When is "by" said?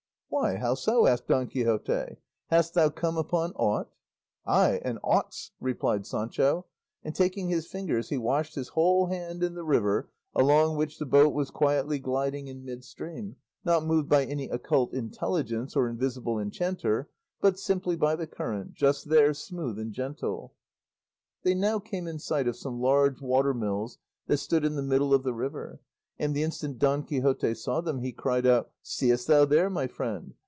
14.07-14.23, 17.97-18.15